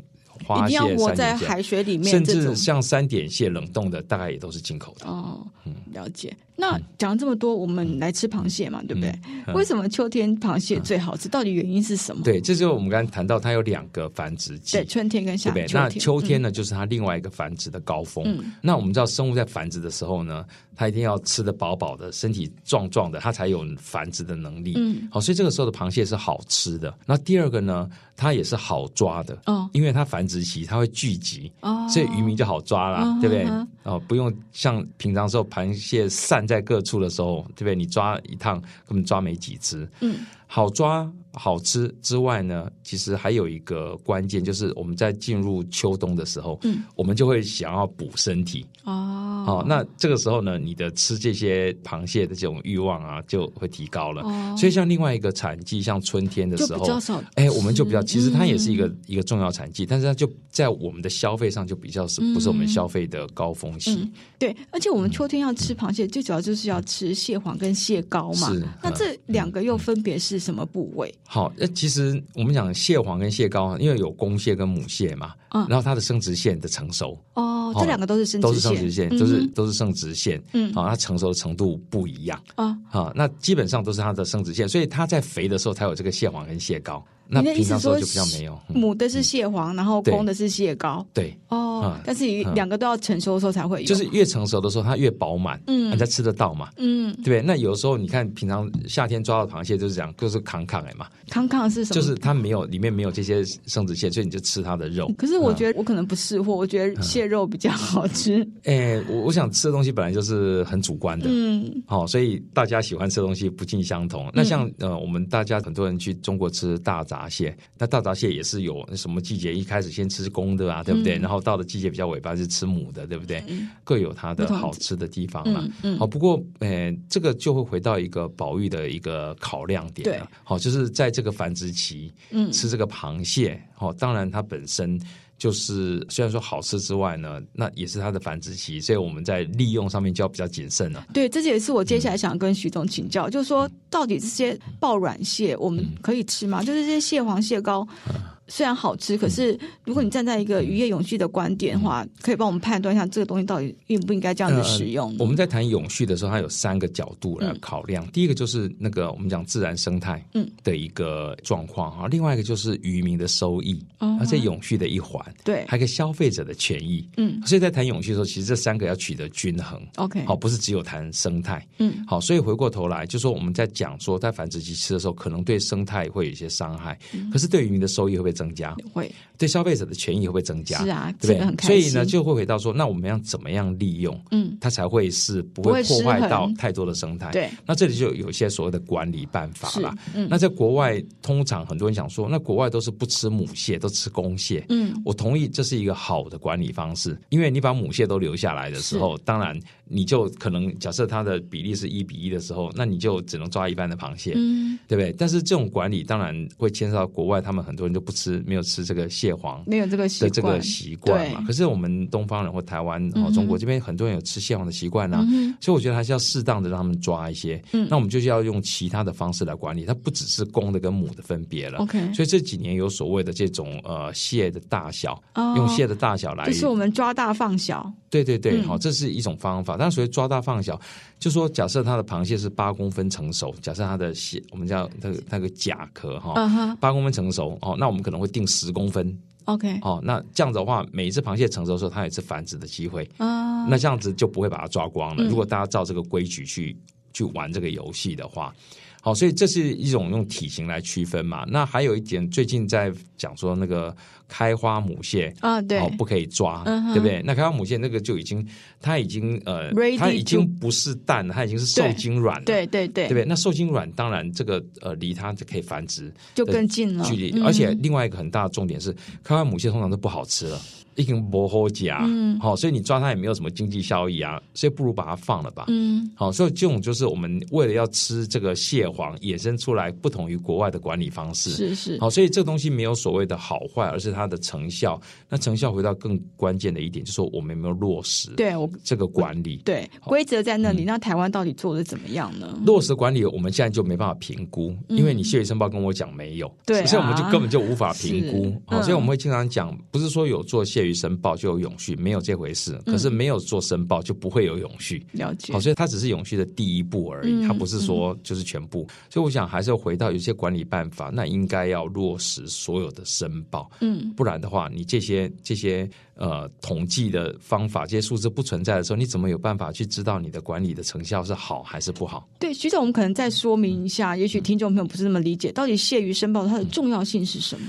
[0.45, 5.07] 花蟹、活在海水里面，甚至像三点蟹冷冻的，大概也都是进口的。
[5.07, 6.37] 哦，嗯，了解。
[6.57, 9.19] 那讲了这么多，我们来吃螃蟹嘛，对不对？
[9.55, 11.27] 为什么秋天螃蟹最好吃？
[11.27, 12.23] 到底原因是什么？
[12.23, 15.67] 对，这就是我们刚才谈到，它有两个繁殖季，对，春天跟夏天。
[15.73, 18.45] 那秋天呢，就是它另外一个繁殖的高峰。
[18.61, 20.45] 那我们知道，生物在繁殖的时候呢，
[20.77, 24.75] 它一定要吃得饱饱的，身体壮壮的，它才有繁殖的能力。
[24.77, 26.95] 嗯，好，所以这个时候的螃蟹是好吃的。
[27.07, 29.39] 那第二个呢，它也是好抓的。
[29.47, 33.47] 哦，因为它繁殖期它会聚集，哦，所以渔民就好抓了，对不对？
[33.85, 36.47] 哦，不用像平常时候螃蟹散。
[36.51, 37.77] 在各处的时候，对不对？
[37.77, 48.67] 你抓一趟根本抓没几只，嗯，好抓好吃之外呢，其实还有一个关键，就是我们在进入秋冬的时候，嗯，我们就会想要补身体。
[48.85, 54.23] 哦，好，那这个时候呢，你的吃这些螃蟹的这种欲望啊，就会提高了。
[54.23, 57.01] 哦，所以像另外一个产季，像春天的时候，
[57.35, 63.93] 哎，我们就比较，其实它也是一个、嗯、一个重要产季，但是它就在我们的消费上就比较是不是我们消费的高峰期？
[63.93, 64.01] 嗯。
[64.01, 68.53] 嗯、对，而且我们秋天要吃螃蟹，最主要就是要吃蟹黄跟蟹膏嘛。
[68.53, 71.15] 是，那这两个又分别是什么部位？
[71.33, 87.01] 好，那其实我们讲蟹黄跟蟹膏，因为有公蟹跟母蟹嘛，嗯，然后它的生殖腺的成熟，哦，这两个都是生殖腺，都是生殖腺，都是都是生殖腺，嗯，好，它成熟的程度不一样，啊，好，那基本上都是它的生殖腺，所以它在肥的时候才有这个蟹黄跟蟹膏。
[87.31, 101.95] 那平常说就比较没有，母的是蟹黄，然后公的是蟹膏，对，哦，但是两个都要成熟的时候才会有，就是越成熟的时候它越饱满，嗯，人家吃得到嘛，嗯，对，那有时候你看平常夏天抓到螃蟹就是这样，就是扛扛哎嘛，扛扛是什么？
[101.95, 105.11] 就是它没有里面没有这些生殖腺，所以你就吃它的肉。
[105.17, 108.47] 可是我觉得我可能不识货，我觉得蟹肉比较好吃。
[108.65, 114.31] 哎，我我想吃的东西本来就是很主观的，嗯，好，所以大家喜欢吃的东西不尽相同。
[114.35, 119.55] 那像呃，我们大家很多人去中国吃大闸蟹，那大大闸蟹也是有什么季节？
[119.55, 121.19] 一开始先吃公的啊，对不对？
[121.19, 123.43] 嗯、然后到了季节比较尾巴是吃母的，对不对？
[123.49, 125.69] 嗯、各有它的好吃的地方嘛。
[125.99, 130.31] 好、不过，呃，这个就会回到一个保育的一个考量点了。
[130.43, 135.01] 好，就是在这个繁殖期，嗯，吃这个螃蟹，好，当然它本身。
[135.41, 141.07] 就是虽然说好吃之外呢，那也是它的繁殖期，所以我们在利用上面就要比较谨慎了。
[141.15, 146.61] 对，这也是我接下来想跟徐总请教，嗯、就是说到底这些爆卵蟹我们可以吃吗？
[146.61, 147.89] 嗯、就是这些蟹黄、蟹膏。
[148.09, 155.09] 嗯虽然好吃，可是如果你站在一个渔业永续的观点的话，可以帮我们判断一下这个东西到底应不应该这样子使用。
[155.13, 158.05] 呃、我们在谈永续的时候，它有三个角度来考量。
[158.05, 160.21] 嗯、第一个就是那个我们讲自然生态
[160.65, 163.81] 的一个状况哈，嗯、另外一个就是渔民的收益，
[164.19, 167.09] 而且、嗯、永续的一环，对，还有一个消费者的权益。
[167.19, 169.81] 嗯，所以在谈永续的时候，其实这三个要取得均衡。
[169.95, 171.65] OK，好，不是只有谈生态。
[171.79, 178.40] 嗯，好，所以回过头来就说我们在讲说在繁殖期吃的时候，可能对生态会有一些伤害，嗯、可是对渔民的收益会不会？
[178.41, 180.83] 增加会对消费者的权益会不会增加？
[180.83, 181.67] 是啊，对不对？
[181.67, 184.19] 所以呢，就会回到说，那我们要怎么样利用？
[184.31, 187.31] 嗯，它才会是不会破坏到太多的生态。
[187.33, 189.95] 对，那这里就有一些所谓的管理办法了。
[190.15, 194.65] 嗯，那在国外，通常很多人想说，那国外都是不吃母蟹，都吃公蟹。
[194.71, 199.59] 嗯，我同意，这是一个好的管理方式，因为你把母蟹都留下来的时候，当然
[199.91, 205.13] 你就可能假设它的比例是一比一的时候，那你就只能抓一半的螃蟹，嗯，对不对？
[205.19, 208.43] 但是这种管理当然会牵涉到国外，他们很多人就不吃。
[208.47, 211.45] 没有吃这个蟹黄，没有这个的这个习惯嘛？
[211.47, 215.25] 可是我们东方人或台湾、哦中国这边很多人有吃蟹黄的习惯啊，
[215.61, 217.61] 所以我觉得还是要适当的让他们抓一些。
[217.89, 221.79] 那我们就是要用其他的方式来管理，它不只是公的跟母的分别了。
[221.79, 225.23] OK，所以这几年有所谓的这种呃蟹的大小，
[225.57, 227.93] 用蟹的大小来，就是我们抓大放小。
[228.09, 229.77] 对对对，好，这是一种方法。
[229.81, 230.79] 但所谓抓大放小，
[231.19, 243.09] 就说假设它的螃蟹是八公分成熟，假设它的蟹我们叫那个那个甲壳哈，八公分成熟哦，那我们可能会定十公分，OK，哦，那这样子的话，每一只螃蟹成熟的时候，它有一次繁殖的机会。
[243.17, 245.25] 啊，那这样子就不会把它抓光了。
[245.25, 246.77] 如果大家照这个规矩去
[247.13, 248.55] 去玩这个游戏的话。
[249.01, 251.45] 好，所以这是一种用体型来区分嘛。
[251.49, 253.95] 那还有一点，最近在讲说那个
[254.29, 257.23] 开花母蟹啊，对，不可以抓，嗯、对不对？
[257.25, 258.47] 那开花母蟹那个就已经，
[258.81, 263.25] 它已经呃它已经不是蛋了，它已经是受精卵了，对对对，对不对？
[263.25, 268.93] 那受精卵当然这个呃，离它就可以繁殖就更近了距离，嗯、而且另外一个很大的重点是，
[269.25, 270.61] 开花母蟹通常都不好吃了。
[271.01, 285.01] 一根不好夹，嗯，好，所以你抓它也没有什么经济效益啊，所以不如把它放了吧，嗯，好，所以这种就是我们为了要吃这个蟹黄衍生出来不同于国外的管理方式，是是，好，所以这个东西没有所谓的好坏，而是它的成效。
[285.29, 288.31] 那成效回到更关键的一点，就是说我们有没有落实？
[288.37, 292.59] 对我这个管理，对规则在那里，那台湾到底做的怎么样呢？
[292.67, 302.79] 落实管理，我们现在就没办法评估，因为你蟹鱼申报跟我讲没有，对，所以我们就根本就无法评估，好，所以我们会经常讲，不是说有做蟹鱼申报就有永续，没有这回事。
[302.85, 305.05] 可是没有做申报就不会有永续。
[305.13, 308.87] 了解，好，所以它只是永续的第一步而已，它不是说就是全部。
[309.09, 313.71] 所以我想还是要回到有些管理办法，那应该要落实所有的申报。
[313.81, 322.29] 嗯，不然的话，你这些这些呃统计的方法，这些数字不存在的时候，你怎么有办法去知道你的管理的成效是好还是不好？
[322.39, 327.69] 对，徐总，我们可能再说明一下，也许听众朋友不是那么理解，到底谢于申报它的重要性是什么？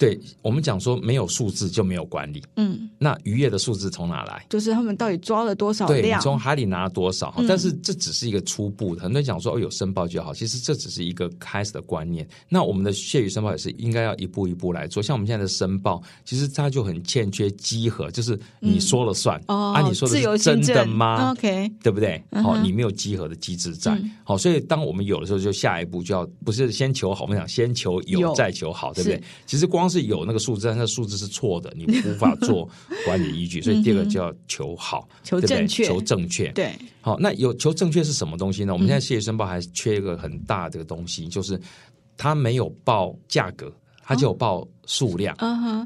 [0.00, 2.42] 对我们讲说，没有数字就没有管理。
[2.56, 4.46] 嗯，那渔业的数字从哪来？
[4.48, 6.00] 就是他们到底抓了多少量？
[6.00, 7.34] 对，你从海里拿了多少？
[7.36, 9.02] 嗯、但是这只是一个初步的。
[9.02, 12.26] 很多人讲说哦，有申报就好，其实这只是一个开始的观念。
[12.48, 15.02] 那我们的蟹鱼申报也是应该要一步一步来做。
[15.02, 19.38] 像我们现在的申报，其实它就很欠缺稽核，就是你说了算。
[19.48, 22.16] 嗯、哦，啊，你说的是真的吗？OK，对不对？
[22.42, 23.92] 好、嗯哼，你没有稽核的机制在。
[24.24, 29.22] 好、嗯，所以当我们有的时候，就下一步就要不是先求好，我们讲先求有，再求好，对不对？
[29.44, 32.66] 其实光是有那个数字，但是数字是错的，你无法做
[33.04, 33.60] 管理依据。
[33.60, 36.50] 所以第二个就要求好，求正确，求正确。
[36.52, 38.72] 对，好，那有求正确是什么东西呢？
[38.72, 41.60] 我们现在蟹鱼申报还缺一个很大的东西，就是
[42.16, 43.70] 它没有报价格，
[44.02, 45.36] 它就有报数量。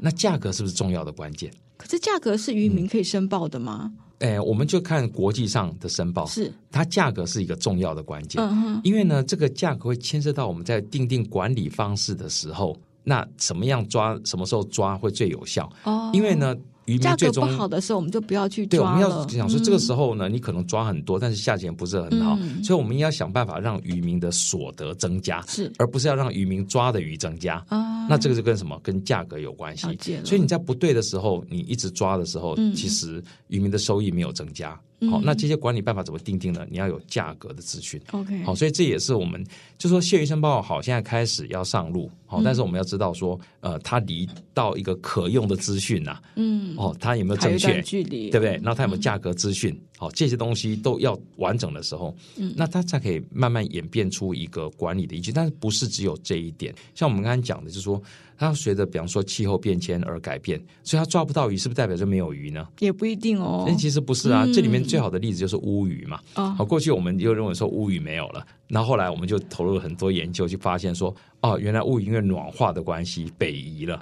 [0.01, 1.51] 那价格是不是重要的关键？
[1.77, 3.91] 可是价格是渔民可以申报的吗？
[4.19, 8.41] 哎、嗯，我们就看国际上的申报，是它价格是一个重要的关键。
[8.41, 15.71] 嗯，因为呢，这个价格会牵涉到我们在定定管理方式的时候，那什么样抓，什么时候抓会最有效？
[15.85, 16.53] 哦，因为呢。
[17.01, 18.85] 价格不好的时候，我们就不要去抓了。
[18.85, 27.55] 对，我们要想说，这个时候呢，嗯、你可能抓很多，但是价钱不是很好，嗯、所以我们要想办法让渔民的所得增加，是，而不是要让渔民抓的鱼增加。
[27.69, 28.79] 啊，那这个就跟什么？
[28.83, 29.87] 跟价格有关系。
[30.23, 34.79] 所以你在不对的时候，你一直抓的时候，嗯、其实渔民的收益没有增加。
[35.11, 36.65] 好，那这些管理办法怎么定定呢？
[36.69, 38.01] 你要有价格的资讯。
[38.11, 39.45] OK，好，所以这也是我们
[39.77, 42.09] 就说谢医生报告好，现在开始要上路。
[42.25, 48.53] 好，但是我们要知道说，呃，它离到一个可用的资讯呐，嗯，哦，它有没有正确距离，对不对？
[48.55, 49.79] 然后它有没有价格资讯？
[49.97, 55.31] 好，这些东西都要完整的时候，嗯，那它才可以慢慢演变出一个管理的依据。
[55.31, 56.73] 但是不是只有这一点？
[56.93, 58.01] 像我们刚才讲的，就是说。
[58.37, 62.67] 它随着比方说气候变迁而改变，所以它抓不到鱼，是不是代表就没有鱼呢？
[62.79, 63.63] 也不一定哦。
[63.65, 66.19] 但其实不是啊，嗯、这里面最好的例子就是乌鱼嘛。
[66.35, 73.99] 哦，好，过去我们又认为说乌鱼没有了，然后后来我们就投入了很多研究，就发现说，哦，原来乌鱼因为暖化的关系北移了。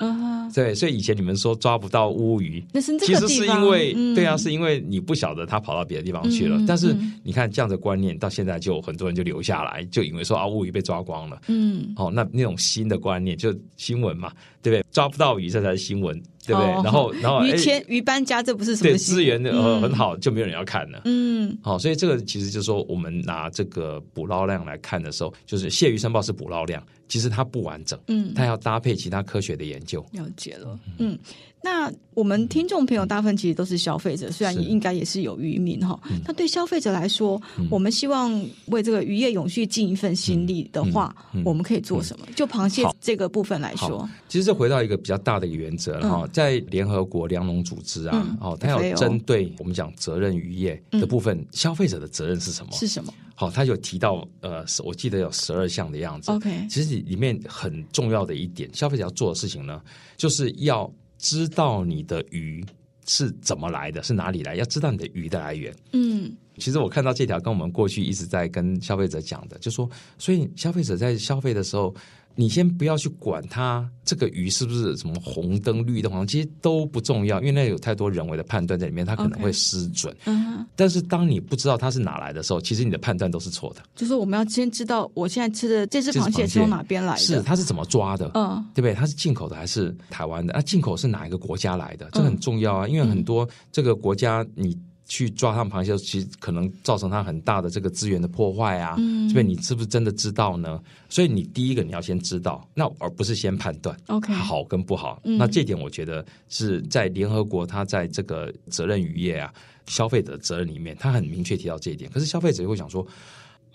[0.54, 6.58] 对，所以以前你们说抓不到乌鱼，那是其实是因为，嗯、对啊，是因为你不晓得它跑到别的地方去了。
[6.58, 11.42] 嗯、但是你看这样的观念到现在就很多人就留下来，就以为说啊乌鱼被抓光了。
[11.48, 14.32] 嗯，哦，那那种新的观念就新闻嘛。
[14.62, 14.86] 对不对？
[14.94, 16.72] 抓不到鱼，这才是新闻，对不对？
[16.72, 21.02] 哦、然后，然后于谦、于搬家，这不是什么对资源呃很好，就没有人要看了。
[21.06, 30.06] 嗯，好，所以这个其实就是说，我们拿这个捕捞量来看的时候，就是蟹鱼申报是捕捞量，其实它不完整，嗯，它要搭配其他科学的研究。
[30.12, 31.18] 了解了，嗯。
[31.64, 35.98] 那我们听众朋友大部分其实都是消费者，虽然应该也是有渔民哈。
[36.26, 42.28] 那对消费者来说，我们希望为这个渔业永续尽一份心力的话，我们可以做什么？
[42.36, 52.74] 就螃蟹这个部分来说，其实这回到一个比较大的一个原则哈，在联合国粮农组织啊，哦，它有针对我们讲责任渔业的部分，消费者的责任是什么？
[52.74, 53.14] 是什么？
[53.36, 56.30] 好，他有提到呃，我记得有十二项的样子。
[56.30, 59.82] OK，其实里面很重要的一点，消费者要做的事情呢，
[60.18, 60.92] 就是要。
[61.24, 62.64] 知道你的鱼
[63.08, 64.56] 是怎么来的，是哪里来？
[64.56, 65.74] 要知道你的鱼的来源。
[65.94, 71.96] 嗯，其实我看到这条跟我们过去一直在跟消费者讲的，就说，所以消费者在消费的时候。
[72.36, 80.16] 你先不要去管它这个鱼是不是什么红灯绿灯黄，其实都不重要，因为那有太多人为的判断在里面，它可能会失准。
[80.26, 80.44] 嗯。
[80.44, 80.66] Okay.
[80.76, 83.82] 但是当你不知道它是哪来的时候，其实你的判断都是错的。
[83.96, 87.20] 就是我们要先知道，我现在吃的这只螃蟹是从哪边来的？
[87.20, 88.32] 是它是怎么抓的？
[88.34, 88.94] 嗯，对不对？
[88.94, 90.54] 它是进口的还是台湾的？
[90.54, 92.10] 啊，进口是哪一个国家来的？
[92.14, 94.78] 这个很重要啊，因为很多这个国家你。
[95.06, 98.96] 去抓他们螃蟹，其实可能造成它很大的这个资源的破坏啊。
[98.98, 100.82] 嗯，所以你是不是真的知道呢？
[101.10, 103.98] 所以你第一个你要先知道，那而不是先判断。
[104.08, 105.22] OK，好跟不好。
[105.24, 109.54] 嗯，那这点我觉得是在联合国，它在这个责任渔业啊、
[109.88, 112.10] 消费者责任里面，它很明确提到这一点。
[112.12, 113.06] 可是消费者会想说。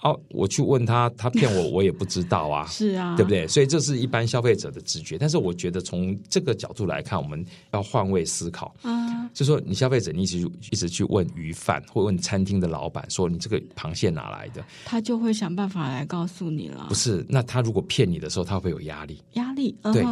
[0.03, 3.47] 哦，我去问他，他骗我，我也不知道啊， 是啊，对不对？
[3.49, 5.19] 所以这是一般消费者的直觉。
[5.19, 10.39] 但是我觉得从这个角度来看，我们要换位思考啊，就说你消费者，你一直
[10.71, 14.65] 一直去问鱼贩或问餐厅的老板，说你这个螃蟹哪来的？
[14.85, 16.87] 他就会想办法来告诉你了。
[16.89, 19.23] 不是，那他如果骗你的时候，他会有压力？
[19.33, 20.05] 压力，对。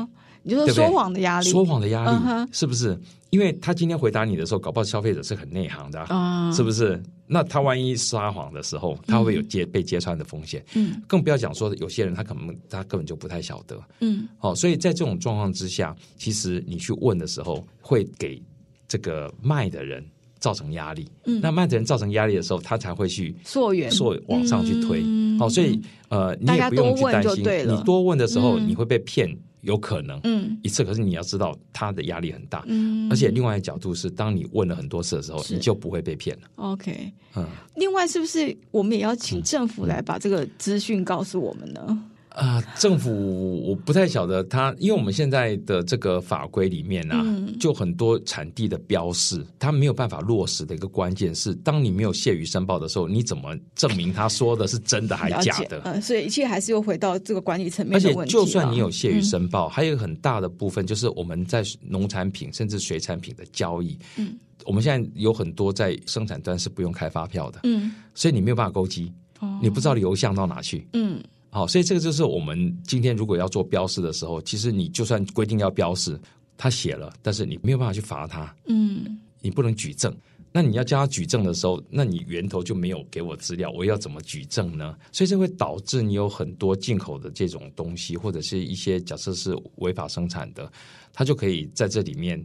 [0.43, 2.97] 你就说说谎的压力，说谎的压力是不是？
[3.31, 7.03] 因为他今天回答你的时候，搞不好消费者是很内行的啊，是不是？
[7.27, 10.65] 那他万一撒谎的时候，他会有揭被揭穿的风险。
[10.75, 13.81] 嗯，更不要讲说有些人他可能他根本就不太晓得。
[14.01, 18.41] 嗯，好，所以在这种状况之下，其实你去问的时候，会给
[18.87, 20.05] 这个卖的人
[20.39, 21.11] 造成压力。
[21.25, 25.03] 嗯，那卖的人造成压力的时候，他才会去溯源，溯往上去推。
[25.39, 29.37] 好，所以呃，你也不用去担心，你多问的时候，你会被骗。
[29.67, 36.49] 有可能，嗯，一次，可是你要知道，他的压力很大，嗯，而且另外一个角度是，当你问了很多次的时候，你就不会被骗了。
[36.57, 42.05] OK，嗯，另外是不是我们也要请政府来把这个资讯告诉我们呢？
[42.37, 55.81] 啊，政府我不太晓得他，因为我们现在的这个法规里面啊，嗯、就很多产地的标示，它没有办法落实的一个关键是，当你没有谢鱼申报的时候，你怎么证明他说的是真的还是假的？
[55.85, 58.21] 嗯，所以一切还是又回到这个管理层面的问题。
[58.21, 71.19] 而且，就算你有谢鱼申报，嗯、还有很大的部分就是我们在农产品甚至水产品的交易，嗯，我们现在有很多在生产端是不用开发票的，嗯，所以你没有办法勾稽，哦、你不知道流向到哪去，嗯。
[71.51, 76.21] 好，所以这个就是我们今天如果要做标示的时候，其实你就算规定要标示，
[76.57, 80.15] 他写了，但是你没有办法去罚他，嗯，你不能举证。
[80.53, 84.97] 那你要叫他举证的时候，那你源头就没有给我资料，我要怎么举证呢？
[85.13, 90.73] 所以这会导致你有很多进口的这种东西，或者是一些假设是违法生产的，
[91.13, 92.43] 它就可以在这里面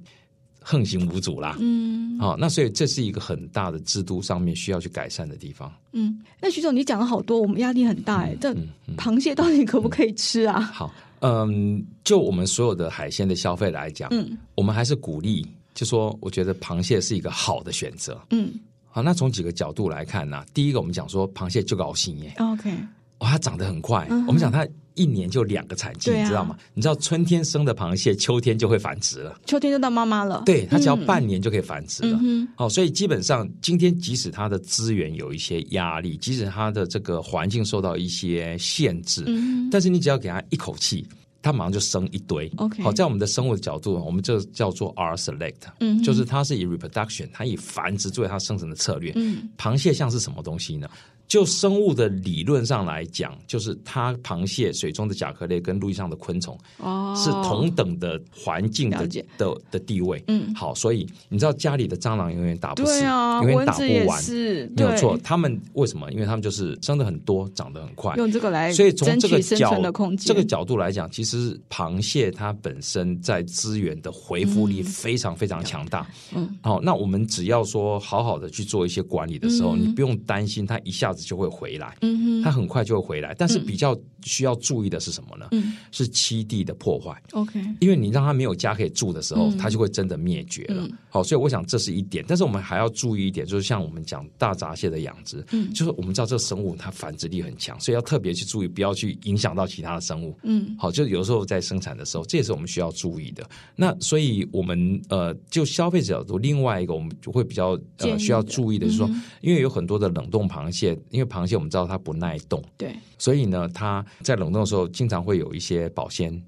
[0.64, 1.57] 横行无阻啦。
[1.59, 5.74] 嗯，好、哦，那所以这是一个很大的制度上面需要去改善的地方。
[5.91, 8.36] 嗯，那徐总你讲了好多，我们压力很大哎。
[8.39, 8.55] 这、
[8.95, 10.62] 螃蟹到底可不可以吃啊？
[10.62, 15.45] 好，嗯，就我们所有的海鲜的消费来讲，嗯，我们还是鼓励。
[15.74, 18.22] 就说，我觉得螃蟹是一个好的选择。
[18.30, 18.51] 嗯，
[18.89, 20.45] 好，那从几个角度来看呢、啊？
[20.53, 22.34] 第一个，我们讲说螃蟹就高兴耶。
[22.39, 22.72] OK，
[23.20, 24.05] 它长得很快。
[24.09, 26.58] 嗯、我们讲它一年就两个产季，啊、你知道吗？
[26.74, 29.39] 你知道春天生的螃蟹，秋天就会繁殖了。
[29.46, 30.44] 秋天就到妈妈了。
[30.46, 32.20] 对，它只要半年就可以繁殖了。
[32.22, 41.06] 嗯，哦，所以基本上今天即使它的资源有一些压力，即使它的这个环境受到一些限制，嗯，但是你只要给它一口气。
[41.42, 42.52] 它马上就生一堆。
[42.58, 49.12] OK，好，在我们的生物的角度，我们这叫做 R select，嗯，就是它是以 reproduction，它以繁殖作为它生存的策略。
[49.16, 50.88] 嗯，螃蟹像是什么东西呢？
[51.28, 60.22] 就生物的理论上来讲，就是它螃蟹水中的甲壳类跟陆地上的昆虫哦是同等的环境的的的地位。
[60.28, 65.18] 嗯，好，所以你知道家里的蟑螂永远打不死，对啊，永远打不完，是没有错。
[65.24, 66.12] 他们为什么？
[66.12, 69.82] 因为他们就是生的很多，长得很快，用这个来所以从这个角
[70.20, 71.30] 这个角度来讲，其实
[71.69, 76.05] 螃蟹它本身在资源的回复力非常非常强大。
[76.36, 81.21] 嗯，好，那我们只要说好好的去做一些管理的时候，你不用担心它一下子。
[81.32, 85.47] 就会回来，嗯，它很快就会回来，但是比较需要注意的是什么呢？
[85.51, 87.15] 嗯，是栖地的破坏。
[87.32, 90.89] OK，因为你让它没有家可以住的时候，它就会真的灭绝了。
[91.09, 100.36] 好，所以我想这是一点，但是我们还要注意一点，就是像我们讲大闸蟹的养殖，嗯，就是我们知道这个生物它繁殖力很强，所以要特别去注意，不要去影响到其他的生物。
[100.43, 103.43] 嗯，好，就有时候在生产的时候，这也是我们需要注意的。
[103.76, 109.09] 那所以我们呃，就消费者角度，另外一个我们就会比较呃需要注意的是说，
[109.41, 110.97] 因为有很多的冷冻螃蟹。
[111.09, 116.41] 因为螃蟹我们知道它不耐冻，对，所以呢，它在冷冻的时候经常会有一些保鲜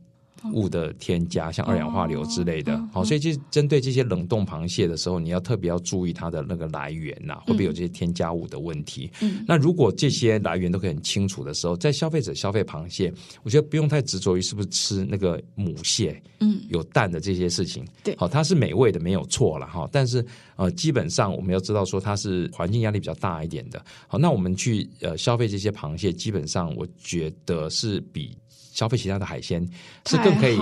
[0.51, 2.77] 物的添加，像二氧化硫之类的。
[2.91, 9.09] 好，所以就针对这些冷冻螃蟹的时候，你要特别要注意它的那个来源呐，会不会有这些添加物的问题？
[9.21, 13.13] 嗯，那如果这些来源都可以很清楚的时候，在消费者消费螃蟹，
[13.43, 17.85] 我觉得不用太执着于是不是吃那个母蟹，嗯，有蛋的这些事情。
[18.03, 19.87] 对，好，它是美味的，没有错了哈。
[19.91, 20.25] 但是
[20.55, 23.83] 呃，基本上我们要知道说它是环境压力比较大一点的。
[24.07, 28.37] 好，那我们去呃消费这些螃蟹，基本上我觉得是比。
[28.73, 29.65] 消费其他的海鲜
[30.07, 30.57] 是更可以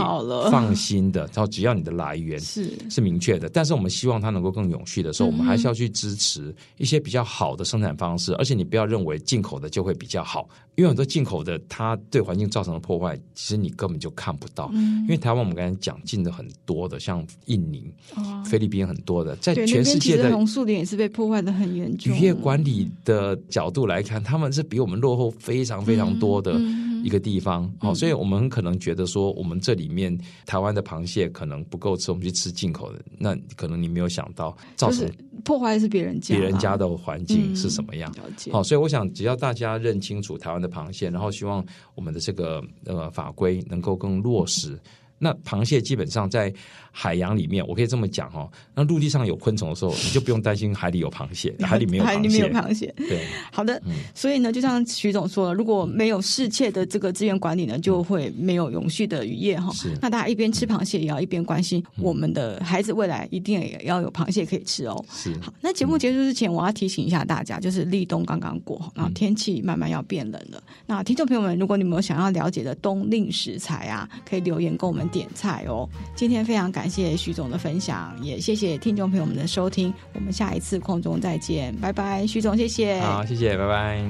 [0.52, 2.70] 放心的，然后只要你的来源是。
[2.90, 14.70] 是明确的，但是我们希望它能够更永续的时候，我们还是要去支持一些比较好的生产方式，而且你不要认为进口的就会比较好，因为很多进口的它对环境造成的破坏，其实你根本就看不到。
[14.74, 17.90] 因为台湾我们刚才讲进的很多的，像印尼、
[18.46, 22.14] 菲律宾很多的，在全世界的红树林也是被破坏的很严重。
[22.14, 26.60] 渔业管理的角度来看，他们是比我们落后非常非常多的。
[27.04, 35.10] 一个地方，好，所以我们可能觉得说，我们这里面台湾的螃蟹可能不够吃，我们去吃进口的，那可能你没有想到造成
[35.44, 38.14] 破坏是别人家，别人家的环境是什么样。
[38.52, 44.80] 好，所以我想，只要大家认清楚台湾的螃蟹，然后希望我们的这个呃法规能够更落实。
[45.24, 46.52] 那螃蟹基本上在
[46.92, 48.50] 海洋里面，我可以这么讲哦。
[48.74, 52.12] 那陆地上有昆虫的时候，你就不用担心海里有螃蟹，海里没有螃蟹。
[52.18, 52.94] 海里没有螃蟹。
[52.98, 53.80] 对， 好的。
[53.86, 59.72] 嗯、所以呢，就像徐总说了，如果没有适切的这个资源管理呢，就会没有永续的渔业哈。
[59.74, 59.96] 是。
[60.02, 65.06] 那大家一边吃螃蟹，也要一边关心我们的孩子未来一定也要有螃蟹可以吃哦。
[65.12, 65.32] 是。
[65.40, 70.58] 好，那节目结束之前，我要提醒一下大家，就是立冬刚刚过，然后天气慢慢要变冷了。
[70.68, 75.08] 嗯、那听众朋友们，如果你们有想要了解的冬令食材啊，可以留言跟我们。
[75.12, 75.88] 点菜哦！
[76.16, 79.94] 今天非常感谢徐总的分享，也谢谢听众朋友们的收听。
[80.14, 83.00] 我们下一次空中再见，拜拜，徐总，谢谢。
[83.02, 84.02] 好，谢谢，拜拜。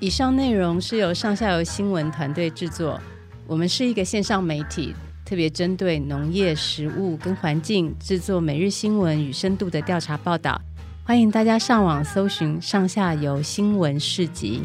[0.00, 3.00] 以上内容是由上下游新闻团队制作，
[3.46, 4.94] 我们是一个线上媒体，
[5.24, 10.60] 特别针对农业、食物跟环境制作每日新闻与深度的调查报道。
[11.04, 14.62] 欢迎大家上网搜寻上下游新闻市集。